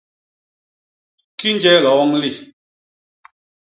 [1.39, 2.31] Kinje lioñ li!